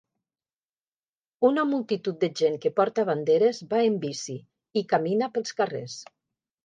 [1.49, 4.39] Una multitud de gent que porta banderes va en bici
[4.83, 6.01] i camina pels carrers.